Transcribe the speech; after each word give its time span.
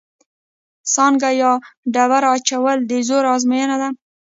سانګه 0.93 1.31
یا 1.41 1.51
ډبره 1.93 2.29
اچول 2.35 2.77
د 2.89 2.91
زور 3.07 3.23
ازموینه 3.35 3.75
ده. 3.81 3.89